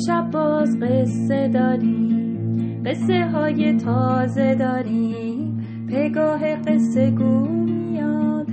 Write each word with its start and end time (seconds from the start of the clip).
امشب 0.00 0.30
باز 0.30 0.78
قصه 0.82 1.48
داریم 1.48 2.82
قصه 2.86 3.30
های 3.32 3.76
تازه 3.76 4.54
داریم. 4.54 5.60
پگاه 5.88 6.56
قصه 6.56 7.10
گو 7.10 7.48
میاد 7.48 8.46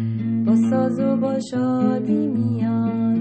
با 0.45 0.55
ساز 0.55 0.99
و 0.99 1.17
با 1.17 1.39
شادی 1.51 2.27
میاد. 2.27 3.17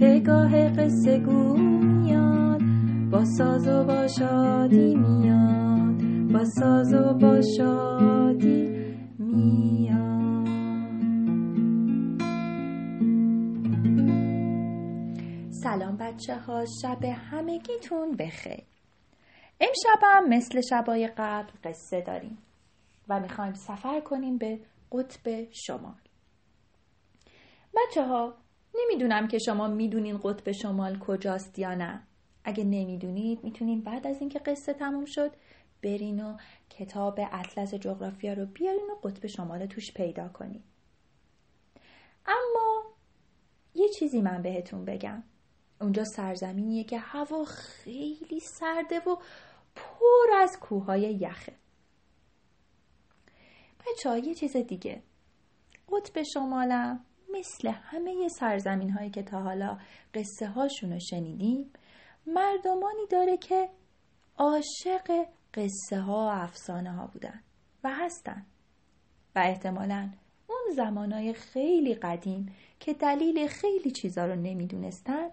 پگاه 0.00 0.68
قصه 0.68 1.18
گو 1.18 1.56
میاد 1.56 2.62
با 3.10 3.24
ساز 3.24 3.68
و 3.68 3.84
با 3.84 4.06
شادی 4.06 4.94
میاد. 4.94 6.02
با 6.32 6.44
ساز 6.44 6.94
و 6.94 7.14
با 7.14 7.40
شادی 7.40 8.68
میاد. 9.18 10.07
بچه 16.08 16.36
ها 16.36 16.64
شب 16.82 17.04
همگیتون 17.04 18.16
بخیر. 18.16 18.64
امشبم 19.60 20.28
مثل 20.28 20.60
شبای 20.60 21.06
قبل 21.06 21.52
قصه 21.64 22.00
داریم 22.00 22.38
و 23.08 23.20
می‌خوایم 23.20 23.54
سفر 23.54 24.00
کنیم 24.00 24.38
به 24.38 24.60
قطب 24.92 25.52
شمال. 25.52 26.00
بچه 27.76 28.04
ها 28.04 28.34
نمی‌دونم 28.74 29.28
که 29.28 29.38
شما 29.38 29.68
می‌دونین 29.68 30.18
قطب 30.18 30.52
شمال 30.52 30.98
کجاست 30.98 31.58
یا 31.58 31.74
نه. 31.74 32.06
اگه 32.44 32.64
نمی‌دونید 32.64 33.44
می‌تونین 33.44 33.82
بعد 33.82 34.06
از 34.06 34.20
اینکه 34.20 34.38
قصه 34.38 34.72
تموم 34.72 35.04
شد 35.04 35.30
برین 35.82 36.24
و 36.24 36.36
کتاب 36.70 37.20
اطلس 37.32 37.74
جغرافیا 37.74 38.32
رو 38.32 38.46
بیارین 38.46 38.90
و 38.90 39.08
قطب 39.08 39.26
شمال 39.26 39.66
توش 39.66 39.92
پیدا 39.92 40.28
کنید 40.28 40.64
اما 42.26 42.82
یه 43.74 43.88
چیزی 43.88 44.22
من 44.22 44.42
بهتون 44.42 44.84
بگم. 44.84 45.22
اونجا 45.80 46.04
سرزمینیه 46.04 46.84
که 46.84 46.98
هوا 46.98 47.44
خیلی 47.44 48.40
سرده 48.40 49.00
و 49.00 49.16
پر 49.74 50.36
از 50.40 50.58
کوههای 50.60 51.00
یخه. 51.20 51.54
بچه 53.80 54.26
یه 54.26 54.34
چیز 54.34 54.56
دیگه. 54.56 55.02
قطب 55.92 56.22
شمالم 56.22 57.04
مثل 57.34 57.68
همه 57.68 58.28
سرزمین 58.28 58.90
هایی 58.90 59.10
که 59.10 59.22
تا 59.22 59.40
حالا 59.40 59.78
قصه 60.14 60.46
هاشون 60.46 60.92
رو 60.92 60.98
شنیدیم 60.98 61.72
مردمانی 62.26 63.06
داره 63.10 63.36
که 63.36 63.68
عاشق 64.38 65.26
قصه 65.54 66.00
ها 66.00 66.26
و 66.26 66.42
افسانه 66.42 66.92
ها 66.92 67.06
بودن 67.06 67.40
و 67.84 67.90
هستن. 67.92 68.46
و 69.36 69.38
احتمالا 69.38 70.10
اون 70.46 70.74
زمانهای 70.76 71.32
خیلی 71.32 71.94
قدیم 71.94 72.54
که 72.80 72.94
دلیل 72.94 73.46
خیلی 73.46 73.90
چیزا 73.90 74.26
رو 74.26 74.34
نمی‌دونستن 74.34 75.28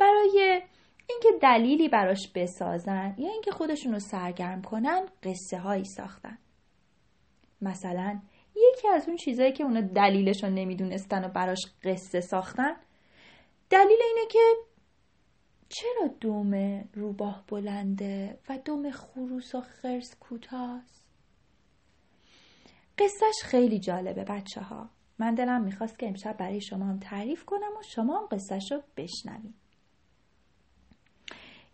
برای 0.00 0.62
اینکه 1.06 1.28
دلیلی 1.42 1.88
براش 1.88 2.32
بسازن 2.34 3.14
یا 3.18 3.30
اینکه 3.30 3.50
خودشون 3.50 3.92
رو 3.92 3.98
سرگرم 3.98 4.62
کنن 4.62 5.06
قصه 5.22 5.58
هایی 5.58 5.84
ساختن. 5.84 6.38
مثلا 7.62 8.20
یکی 8.56 8.88
از 8.88 9.08
اون 9.08 9.16
چیزایی 9.16 9.52
که 9.52 9.64
اونا 9.64 9.80
دلیلش 9.80 10.44
رو 10.44 10.50
نمی‌دونستن 10.50 11.24
و 11.24 11.28
براش 11.28 11.60
قصه 11.84 12.20
ساختن 12.20 12.76
دلیل 13.70 13.98
اینه 14.08 14.28
که 14.30 14.38
چرا 15.68 16.06
دوم 16.20 16.84
روباه 16.94 17.44
بلنده 17.48 18.38
و 18.48 18.58
دوم 18.58 18.90
خروس 18.90 19.54
و 19.54 19.60
خرس 19.60 20.16
کوتاست؟ 20.20 21.04
قصهش 22.98 23.42
خیلی 23.42 23.78
جالبه 23.78 24.24
بچه 24.24 24.60
ها 24.60 24.90
من 25.18 25.34
دلم 25.34 25.64
می‌خواست 25.64 25.98
که 25.98 26.08
امشب 26.08 26.36
برای 26.36 26.60
شما 26.60 26.84
هم 26.84 26.98
تعریف 26.98 27.44
کنم 27.44 27.76
و 27.78 27.82
شما 27.82 28.18
هم 28.18 28.26
قصهش 28.26 28.72
رو 28.72 28.82
بشنوید. 28.96 29.54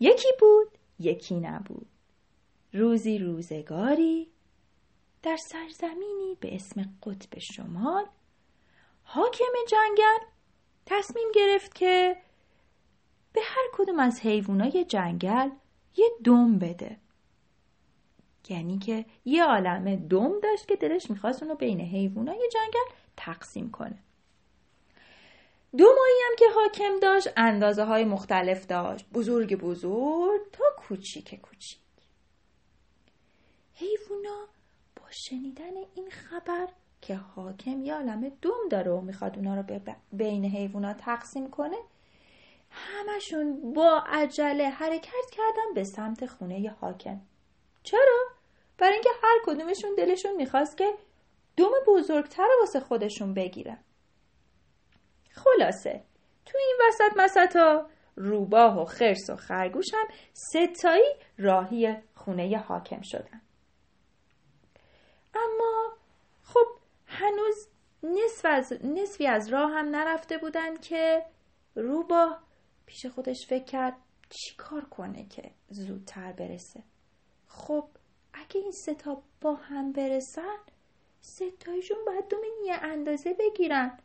یکی 0.01 0.29
بود 0.41 0.79
یکی 0.99 1.41
نبود. 1.41 1.87
روزی 2.73 3.19
روزگاری 3.19 4.29
در 5.23 5.37
سرزمینی 5.37 6.37
به 6.41 6.55
اسم 6.55 6.83
قطب 7.03 7.39
شمال 7.39 8.07
حاکم 9.03 9.53
جنگل 9.69 10.27
تصمیم 10.87 11.29
گرفت 11.35 11.75
که 11.75 12.17
به 13.33 13.41
هر 13.45 13.65
کدوم 13.73 13.99
از 13.99 14.21
حیوانای 14.21 14.85
جنگل 14.85 15.51
یه 15.97 16.11
دم 16.25 16.59
بده. 16.59 16.97
یعنی 18.49 18.79
که 18.79 19.05
یه 19.25 19.45
عالمه 19.45 19.97
دم 19.97 20.41
داشت 20.41 20.69
که 20.69 20.77
دلش 20.77 21.11
می‌خواست 21.11 21.43
اونو 21.43 21.55
بین 21.55 21.81
حیوانای 21.81 22.49
جنگل 22.53 22.95
تقسیم 23.17 23.71
کنه. 23.71 23.99
دومایی 25.79 26.15
هم 26.29 26.37
که 26.39 26.45
حاکم 26.55 27.01
داشت 27.03 27.29
اندازه 27.37 27.85
های 27.85 28.05
مختلف 28.05 28.67
داشت. 28.67 29.07
بزرگ 29.15 29.55
بزرگ 29.61 30.41
تا 30.53 30.65
کوچیک 30.77 31.41
کوچیک. 31.41 31.79
حیوونا 33.75 34.47
با 34.97 35.03
شنیدن 35.11 35.77
این 35.95 36.11
خبر 36.11 36.69
که 37.01 37.15
حاکم 37.15 37.83
یه 37.83 37.95
عالمه 37.95 38.33
دوم 38.43 38.69
داره 38.71 38.91
و 38.91 39.01
می‌خواد 39.01 39.37
اونا 39.37 39.55
رو 39.55 39.81
بین 40.13 40.45
حیوونا 40.45 40.95
تقسیم 40.95 41.51
کنه 41.51 41.77
همشون 42.71 43.73
با 43.73 44.03
عجله 44.07 44.69
حرکت 44.69 45.31
کردن 45.33 45.75
به 45.75 45.85
سمت 45.85 46.27
خونه 46.27 46.77
حاکم. 46.81 47.21
چرا؟ 47.83 48.23
برای 48.79 48.93
اینکه 48.93 49.11
هر 49.23 49.39
کدومشون 49.45 49.95
دلشون 49.95 50.37
می‌خواست 50.37 50.77
که 50.77 50.95
دوم 51.57 51.73
بزرگتر 51.87 52.49
واسه 52.61 52.81
خودشون 52.81 53.35
بگیرن. 53.35 53.79
خلاصه. 55.37 56.05
تو 56.47 56.59
این 56.59 56.77
وسط 56.89 57.17
مسطا 57.17 57.87
روباه 58.17 58.83
و 58.83 58.85
خرس 58.85 59.31
و 59.31 59.37
خرگوش 59.37 59.95
هم 59.95 60.07
ستایی 60.33 61.15
راهی 61.39 61.97
خونه 62.15 62.59
حاکم 62.59 63.01
شدن. 63.03 63.41
اما 65.35 65.93
خب 66.43 66.67
هنوز 67.07 67.69
نصف 68.03 68.45
از، 68.45 68.73
نصفی 68.85 69.27
از 69.27 69.49
راه 69.49 69.71
هم 69.71 69.89
نرفته 69.89 70.39
بودن 70.39 70.77
که 70.77 71.27
روباه 71.75 72.43
پیش 72.87 73.07
خودش 73.07 73.47
فکر 73.49 73.65
کرد 73.65 73.97
چی 74.31 74.57
کار 74.57 74.85
کنه 74.85 75.27
که 75.29 75.51
زودتر 75.69 76.33
برسه. 76.33 76.83
خب 77.49 77.89
اگه 78.35 78.61
این 78.61 78.73
ستا 78.73 79.23
با 79.41 79.55
هم 79.55 79.93
برسن 79.93 80.57
ستایشون 81.21 81.99
باید 82.07 82.29
دوم 82.29 82.43
یه 82.65 82.75
اندازه 82.75 83.35
بگیرن. 83.39 83.99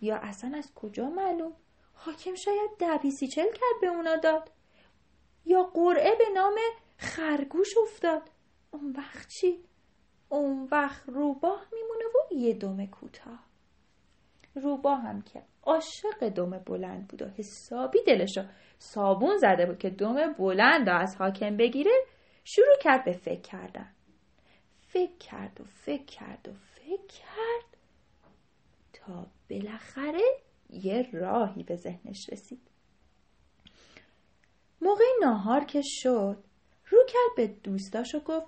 یا 0.00 0.16
اصلا 0.16 0.58
از 0.58 0.74
کجا 0.74 1.10
معلوم؟ 1.10 1.52
حاکم 1.92 2.34
شاید 2.34 2.70
دبیسی 2.80 3.28
چل 3.28 3.46
کرد 3.46 3.80
به 3.80 3.86
اونا 3.86 4.16
داد. 4.16 4.50
یا 5.44 5.62
قرعه 5.62 6.14
به 6.18 6.24
نام 6.34 6.54
خرگوش 6.96 7.68
افتاد. 7.82 8.22
اون 8.70 8.94
وقت 8.96 9.28
چی؟ 9.28 9.64
اون 10.28 10.68
وقت 10.72 11.08
روباه 11.08 11.66
میمونه 11.72 12.04
و 12.04 12.34
یه 12.34 12.54
دم 12.54 12.86
کوتاه. 12.86 13.44
روباه 14.54 15.00
هم 15.00 15.22
که 15.22 15.42
عاشق 15.62 16.28
دم 16.28 16.50
بلند 16.50 17.08
بود 17.08 17.22
و 17.22 17.26
حسابی 17.26 17.98
دلشو 18.06 18.44
صابون 18.78 19.36
زده 19.36 19.66
بود 19.66 19.78
که 19.78 19.90
دم 19.90 20.32
بلند 20.32 20.88
از 20.88 21.16
حاکم 21.16 21.56
بگیره 21.56 21.92
شروع 22.44 22.76
کرد 22.80 23.04
به 23.04 23.12
فکر 23.12 23.40
کردن. 23.40 23.92
فکر 24.80 25.16
کرد 25.16 25.60
و 25.60 25.64
فکر 25.64 26.04
کرد 26.04 26.48
و 26.48 26.52
فکر 26.52 27.06
کرد. 27.06 27.69
تا 29.00 29.26
بالاخره 29.50 30.40
یه 30.70 31.08
راهی 31.12 31.62
به 31.62 31.76
ذهنش 31.76 32.28
رسید. 32.32 32.60
موقع 34.82 35.04
ناهار 35.20 35.64
که 35.64 35.82
شد 35.84 36.44
رو 36.88 36.98
کرد 37.08 37.36
به 37.36 37.46
دوستاش 37.46 38.14
و 38.14 38.20
گفت 38.20 38.46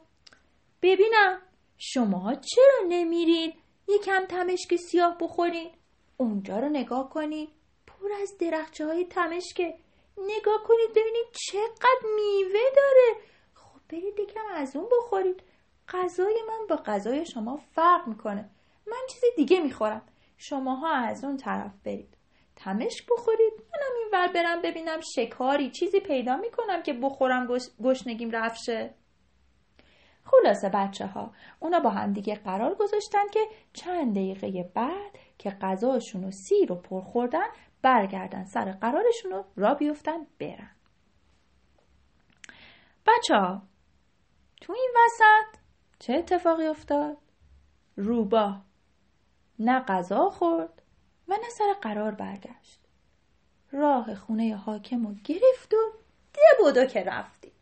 ببینم 0.82 1.42
شما 1.78 2.34
چرا 2.34 2.86
نمیرین؟ 2.88 3.54
یکم 3.88 4.26
تمشک 4.26 4.76
سیاه 4.76 5.18
بخورین. 5.20 5.70
اونجا 6.16 6.58
رو 6.58 6.68
نگاه 6.68 7.10
کنید 7.10 7.48
پر 7.86 8.12
از 8.22 8.36
درخچه 8.40 8.86
های 8.86 9.04
تمشکه. 9.04 9.78
نگاه 10.18 10.62
کنید 10.66 10.90
ببینید 10.90 11.26
چقدر 11.32 12.02
میوه 12.16 12.60
داره. 12.76 13.26
خب 13.54 13.80
برید 13.88 14.18
یکم 14.18 14.40
از 14.54 14.76
اون 14.76 14.88
بخورید 14.98 15.42
غذای 15.88 16.42
من 16.48 16.66
با 16.68 16.76
غذای 16.76 17.26
شما 17.26 17.56
فرق 17.56 18.08
می‌کنه. 18.08 18.50
من 18.86 19.00
چیز 19.10 19.22
دیگه 19.36 19.60
می‌خورم. 19.60 20.02
شماها 20.42 20.94
از 20.94 21.24
اون 21.24 21.36
طرف 21.36 21.72
برید. 21.84 22.16
تمشک 22.56 23.06
بخورید. 23.10 23.52
منم 23.52 23.96
این 23.98 24.08
ور 24.12 24.32
برم 24.32 24.62
ببینم 24.62 25.00
شکاری 25.16 25.70
چیزی 25.70 26.00
پیدا 26.00 26.36
می‌کنم 26.36 26.82
که 26.82 26.92
بخورم 26.92 27.48
گشنگیم 27.82 28.30
رفشه. 28.30 28.94
خلاصه 30.24 30.68
بچه 30.68 31.06
ها 31.06 31.32
اونا 31.60 31.80
با 31.80 31.90
هم 31.90 32.12
دیگه 32.12 32.34
قرار 32.34 32.74
گذاشتن 32.74 33.28
که 33.32 33.40
چند 33.72 34.14
دقیقه 34.14 34.70
بعد 34.74 35.18
که 35.38 35.50
غذاشون 35.50 36.24
و 36.24 36.30
سیر 36.30 36.72
و 36.72 36.74
پر 36.74 37.00
خوردن 37.00 37.46
برگردن 37.82 38.44
سر 38.44 38.72
قرارشون 38.72 39.32
رو 39.32 39.44
را 39.56 39.74
بیفتن 39.74 40.26
برن. 40.38 40.70
بچه 43.06 43.34
ها 43.34 43.62
تو 44.60 44.72
این 44.72 44.90
وسط 44.96 45.58
چه 45.98 46.12
اتفاقی 46.12 46.66
افتاد؟ 46.66 47.16
روبا 47.96 48.60
نه 49.58 49.80
غذا 49.80 50.30
خورد 50.30 50.82
و 51.28 51.32
نه 51.32 51.48
سر 51.58 51.72
قرار 51.82 52.10
برگشت. 52.10 52.80
راه 53.72 54.14
خونه 54.14 54.56
حاکم 54.56 55.06
رو 55.06 55.14
گرفت 55.24 55.74
و 55.74 55.92
ده 56.32 56.40
بودو 56.58 56.84
که 56.84 57.04
رفتی. 57.04 57.52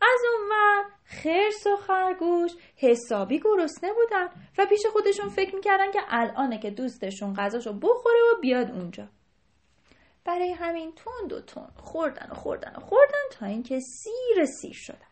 از 0.00 0.20
اونور 0.32 0.84
خرس 1.04 1.66
و 1.66 1.76
خرگوش 1.76 2.52
حسابی 2.76 3.40
گرسنه 3.40 3.92
بودن 3.92 4.28
و 4.58 4.66
پیش 4.66 4.86
خودشون 4.92 5.28
فکر 5.28 5.54
می‌کردن 5.54 5.92
که 5.92 6.00
الانه 6.08 6.58
که 6.58 6.70
دوستشون 6.70 7.34
غذاشو 7.34 7.72
بخوره 7.72 8.20
و 8.32 8.40
بیاد 8.40 8.70
اونجا. 8.70 9.08
برای 10.24 10.52
همین 10.52 10.92
تند 10.92 11.32
و 11.32 11.40
تند 11.40 11.78
خوردن 11.82 12.28
و 12.30 12.34
خوردن 12.34 12.72
و 12.76 12.80
خوردن 12.80 13.28
تا 13.30 13.46
اینکه 13.46 13.80
سیر 13.80 14.44
سیر 14.44 14.74
شدن. 14.74 15.11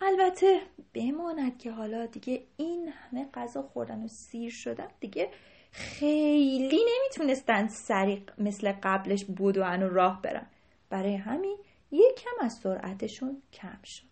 البته 0.00 0.60
بماند 0.94 1.58
که 1.58 1.72
حالا 1.72 2.06
دیگه 2.06 2.42
این 2.56 2.88
همه 2.88 3.28
غذا 3.34 3.62
خوردن 3.62 4.04
و 4.04 4.08
سیر 4.08 4.50
شدن 4.50 4.88
دیگه 5.00 5.30
خیلی 5.70 6.80
نمی‌تونستن 6.84 7.66
سریع 7.66 8.22
مثل 8.38 8.72
قبلش 8.82 9.24
بودوان 9.24 9.82
و 9.82 9.88
راه 9.88 10.22
برن. 10.22 10.46
برای 10.90 11.14
همین 11.14 11.58
یک 11.90 12.14
کم 12.14 12.44
از 12.44 12.52
سرعتشون 12.52 13.42
کم 13.52 13.82
شد. 13.84 14.06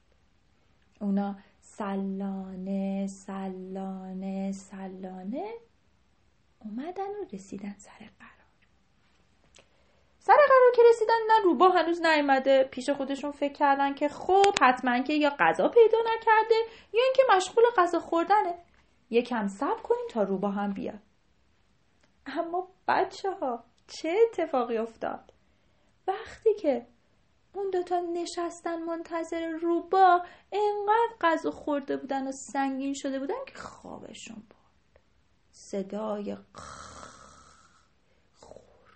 اونا 1.00 1.36
سلانه 1.60 3.06
سلانه 3.06 4.52
سلانه 4.52 5.48
اومدن 6.58 7.10
و 7.10 7.24
رسیدن 7.32 7.74
سر 7.78 7.98
قرار 7.98 8.33
که 10.76 10.82
رسیدن 10.90 11.14
نه 11.28 11.42
روبا 11.44 11.68
هنوز 11.68 12.02
نیومده. 12.02 12.64
پیش 12.64 12.90
خودشون 12.90 13.30
فکر 13.30 13.52
کردن 13.52 13.94
که 13.94 14.08
خب 14.08 14.54
حتما 14.62 15.02
که 15.02 15.12
یا 15.12 15.30
غذا 15.38 15.68
پیدا 15.68 15.98
نکرده 15.98 16.54
یا 16.92 17.02
اینکه 17.04 17.22
مشغول 17.36 17.64
غذا 17.76 17.98
خوردنه. 17.98 18.54
یکم 19.10 19.46
صبر 19.48 19.82
کنیم 19.82 20.06
تا 20.10 20.22
روبا 20.22 20.50
هم 20.50 20.72
بیاد. 20.72 21.00
اما 22.26 22.68
بچه 22.88 23.30
ها 23.30 23.64
چه 23.86 24.16
اتفاقی 24.22 24.76
افتاد؟ 24.78 25.32
وقتی 26.06 26.54
که 26.54 26.86
اون 27.54 27.70
دوتا 27.70 28.00
نشستن 28.00 28.82
منتظر 28.82 29.48
روبا 29.48 30.22
انقدر 30.52 31.16
غذا 31.20 31.50
خورده 31.50 31.96
بودن 31.96 32.28
و 32.28 32.32
سنگین 32.32 32.94
شده 32.94 33.18
بودن 33.18 33.44
که 33.46 33.54
خوابشون 33.54 34.36
برد. 34.36 35.00
صدای 35.50 36.36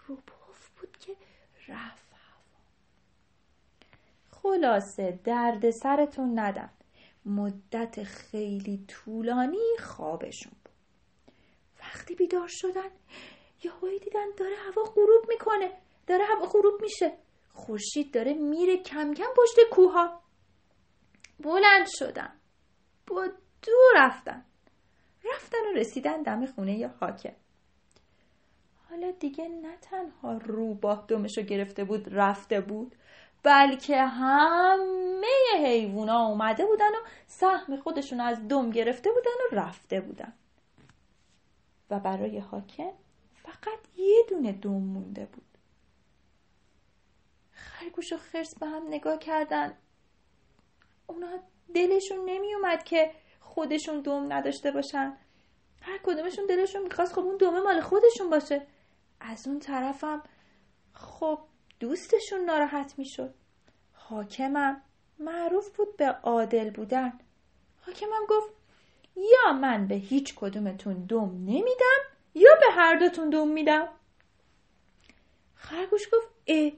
که 0.09 0.38
رفت 1.69 2.09
خلاصه 4.43 5.21
درد 5.25 5.71
سرتون 5.71 6.39
ندن 6.39 6.71
مدت 7.25 8.03
خیلی 8.03 8.85
طولانی 8.89 9.77
خوابشون 9.79 10.53
بود. 10.65 10.75
وقتی 11.81 12.15
بیدار 12.15 12.49
شدن 12.51 12.91
یهویی 13.65 13.99
دیدن 13.99 14.27
داره 14.37 14.57
هوا 14.57 14.83
غروب 14.83 15.25
می‌کنه. 15.29 15.73
داره 16.07 16.25
هوا 16.25 16.47
غروب 16.47 16.83
میشه. 16.83 17.19
خورشید 17.53 18.15
داره 18.15 18.35
میره 18.35 18.77
کم 18.77 19.15
کم 19.15 19.31
پشت 19.37 19.57
کوها 19.71 20.21
بلند 21.41 21.87
شدن. 21.99 22.33
با 23.07 23.27
دو 23.63 23.73
رفتن. 23.95 24.45
رفتن 25.25 25.59
و 25.69 25.79
رسیدن 25.79 26.23
دم 26.23 26.47
خونه 26.47 26.79
یا 26.79 26.89
حاکم. 27.01 27.35
حالا 28.91 29.11
دیگه 29.11 29.49
نه 29.49 29.77
تنها 29.81 30.33
روباه 30.33 31.05
دمشو 31.09 31.43
گرفته 31.43 31.85
بود 31.85 32.09
رفته 32.11 32.61
بود 32.61 32.95
بلکه 33.43 34.03
همه 34.03 35.27
حیوونا 35.65 36.27
اومده 36.27 36.67
بودن 36.67 36.91
و 36.91 37.09
سهم 37.27 37.77
خودشون 37.77 38.21
از 38.21 38.49
دم 38.49 38.71
گرفته 38.71 39.11
بودن 39.11 39.31
و 39.31 39.61
رفته 39.61 40.01
بودن. 40.01 40.33
و 41.91 42.01
برای 42.01 42.39
حاکم 42.39 42.91
فقط 43.35 43.79
یه 43.97 44.25
دونه 44.29 44.53
دم 44.53 44.71
مونده 44.71 45.27
بود. 45.27 45.45
خرگوش 47.53 48.13
و 48.13 48.17
خرس 48.17 48.59
به 48.59 48.67
هم 48.67 48.89
نگاه 48.89 49.19
کردن. 49.19 49.73
اونا 51.07 51.39
دلشون 51.75 52.19
نمی 52.25 52.55
اومد 52.55 52.85
که 52.85 53.11
خودشون 53.41 54.01
دوم 54.01 54.33
نداشته 54.33 54.71
باشن. 54.71 55.17
هر 55.81 55.99
کدومشون 56.03 56.47
دلشون 56.47 56.83
می‌خواست 56.83 57.13
خب 57.13 57.21
اون 57.21 57.37
دومه 57.37 57.61
مال 57.61 57.81
خودشون 57.81 58.31
باشه. 58.31 58.67
از 59.21 59.49
اون 59.49 59.59
طرفم 59.59 60.23
خب 60.93 61.39
دوستشون 61.81 62.41
ناراحت 62.45 62.95
می‌شد. 62.99 63.35
حاکمم 63.93 64.83
معروف 65.19 65.77
بود 65.77 65.97
به 65.97 66.07
عادل 66.07 66.71
بودن. 66.71 67.19
حاکمم 67.87 68.27
گفت 68.29 68.51
یا 69.17 69.53
من 69.53 69.87
به 69.87 69.95
هیچ 69.95 70.35
کدومتون 70.35 70.95
دوم 70.95 71.35
نمیدم 71.35 72.01
یا 72.35 72.51
به 72.61 72.67
هر 72.73 72.97
دوتون 72.99 73.31
دوم 73.31 73.53
میدم. 73.53 73.89
خرگوش 75.55 76.09
گفت 76.13 76.29
اه 76.47 76.73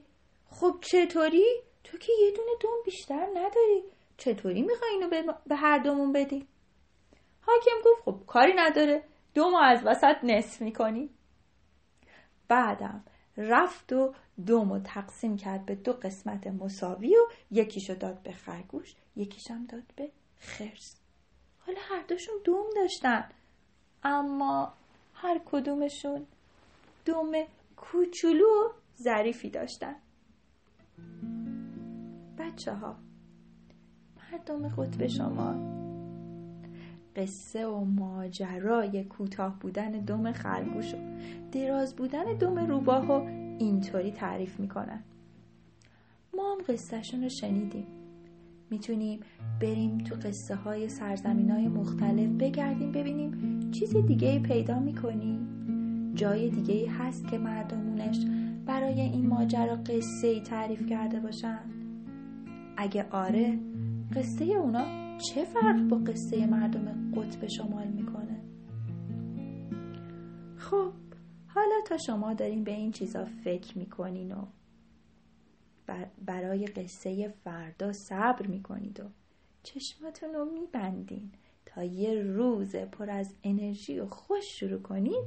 خب 0.49 0.75
چطوری؟ 0.81 1.45
تو 1.83 1.97
که 1.97 2.13
یه 2.19 2.31
دونه 2.31 2.51
دوم 2.61 2.77
بیشتر 2.85 3.27
نداری. 3.33 3.83
چطوری 4.17 4.61
می‌خوای 4.61 4.91
اینو 4.91 5.33
به 5.47 5.55
هر 5.55 5.77
دومون 5.77 6.11
بدی؟ 6.11 6.47
حاکم 7.41 7.81
گفت 7.85 8.01
خب 8.05 8.19
کاری 8.27 8.53
نداره. 8.55 9.03
دومو 9.33 9.57
از 9.57 9.81
وسط 9.85 10.23
نصف 10.23 10.61
می‌کنی. 10.61 11.09
بعدم 12.51 13.03
رفت 13.37 13.93
و 13.93 14.13
دومو 14.45 14.79
تقسیم 14.79 15.37
کرد 15.37 15.65
به 15.65 15.75
دو 15.75 15.93
قسمت 15.93 16.47
مساوی 16.47 17.15
و 17.15 17.27
یکیشو 17.51 17.93
داد 17.93 18.23
به 18.23 18.31
خرگوش 18.31 18.95
یکیشم 19.15 19.65
داد 19.65 19.83
به 19.95 20.11
خرس. 20.39 20.95
حالا 21.59 21.79
هر 21.81 22.01
دوشون 22.01 22.35
دوم 22.43 22.65
داشتن. 22.75 23.29
اما 24.03 24.73
هر 25.13 25.41
کدومشون 25.45 26.25
دوم 27.05 27.31
کوچولو 27.77 28.45
و 28.45 28.69
ظریفی 29.01 29.49
داشتن. 29.49 29.95
بچه 32.37 32.73
ها 32.73 32.95
مردم 34.17 34.75
قطب 34.75 35.07
شما 35.07 35.80
قصه 37.15 37.67
و 37.67 37.85
ماجرای 37.85 39.03
کوتاه 39.03 39.59
بودن 39.59 39.91
دم 39.91 40.31
خرگوش 40.31 40.93
و 40.93 40.97
دراز 41.51 41.95
بودن 41.95 42.23
دم 42.23 42.59
روباه 42.59 43.11
و 43.11 43.25
اینطوری 43.59 44.11
تعریف 44.11 44.59
می‌کنن. 44.59 45.03
ما 46.37 46.53
هم 46.53 46.57
قصهشون 46.67 47.23
رو 47.23 47.29
شنیدیم. 47.29 47.87
می‌تونیم 48.69 49.19
بریم 49.61 49.97
تو 49.97 50.15
قصه 50.15 50.55
های 50.55 50.89
سرزمین 50.89 51.51
های 51.51 51.67
مختلف 51.67 52.29
بگردیم 52.29 52.91
ببینیم 52.91 53.59
چیز 53.71 53.95
دیگه 53.95 54.29
ای 54.29 54.39
پیدا 54.39 54.79
می‌کنیم 54.79 55.47
جای 56.15 56.49
دیگه 56.49 56.91
هست 56.91 57.27
که 57.27 57.37
مردمونش 57.37 58.17
برای 58.65 59.01
این 59.01 59.27
ماجرا 59.27 59.75
قصه 59.75 60.27
ای 60.27 60.41
تعریف 60.41 60.89
کرده 60.89 61.19
باشن. 61.19 61.59
اگه 62.77 63.05
آره 63.11 63.59
قصه 64.15 64.45
اونا 64.45 65.00
چه 65.21 65.45
فرق 65.45 65.87
با 65.87 65.97
قصه 65.97 66.45
مردم 66.45 67.11
قطب 67.15 67.47
شمال 67.47 67.87
می‌کنه؟ 67.87 68.41
خب 70.57 70.93
حالا 71.47 71.75
تا 71.87 71.97
شما 71.97 72.33
دارین 72.33 72.63
به 72.63 72.71
این 72.71 72.91
چیزا 72.91 73.25
فکر 73.25 73.77
می‌کنین 73.77 74.31
و 74.31 74.45
برای 76.25 76.65
قصه 76.65 77.33
فردا 77.43 77.93
صبر 77.93 78.47
می‌کنید 78.47 78.99
و 78.99 79.03
چشماتون 79.63 80.33
رو 80.33 80.45
میبندین 80.45 81.31
تا 81.65 81.83
یه 81.83 82.21
روز 82.21 82.75
پر 82.75 83.09
از 83.09 83.35
انرژی 83.43 83.99
و 83.99 84.05
خوش 84.05 84.43
شروع 84.43 84.81
کنید 84.81 85.25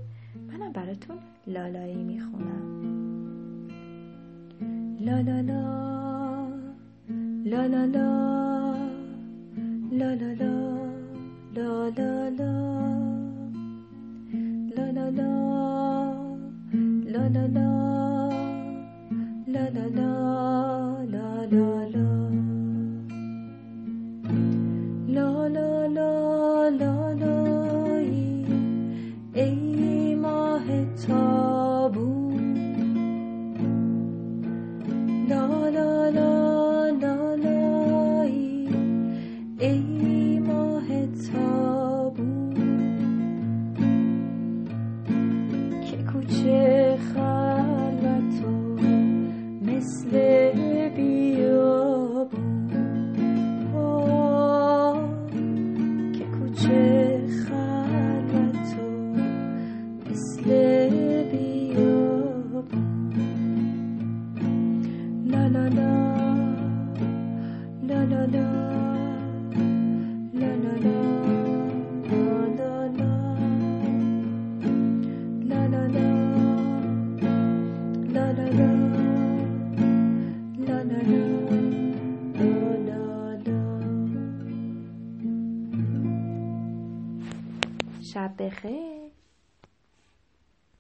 منم 0.49 0.73
براتون 0.73 1.19
لالایی 1.47 2.03
می‌خونم. 2.05 2.75
لا 5.01 5.21
لا 5.21 5.41
لا 5.41 6.49
لا 7.45 7.67
لا 7.67 7.85
لا. 7.85 8.44
la 9.99 10.09
la 10.17 10.31
la 10.41 10.53
la 11.55 11.69
la 11.97 12.31
la 12.39 12.84